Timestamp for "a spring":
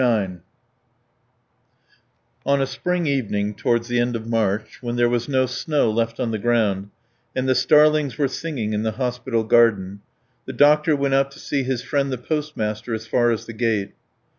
2.59-3.05